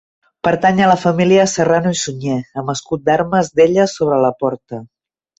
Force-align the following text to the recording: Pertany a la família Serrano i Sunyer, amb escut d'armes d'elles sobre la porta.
Pertany 0.45 0.79
a 0.83 0.85
la 0.91 0.95
família 1.01 1.43
Serrano 1.51 1.91
i 1.95 1.99
Sunyer, 2.03 2.37
amb 2.61 2.71
escut 2.73 3.03
d'armes 3.09 3.51
d'elles 3.59 3.93
sobre 3.99 4.17
la 4.25 4.33
porta. 4.45 4.81